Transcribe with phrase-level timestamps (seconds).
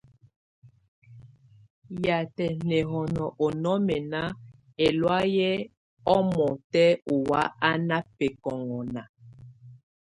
[2.05, 4.21] Yatɛ nɛhɔnɔ ɔ nɔmɛna,
[4.85, 5.49] ɛlɔa yɛ
[6.15, 9.01] ɔmɔtɛ ɔwa ana bɛkɔŋɔna.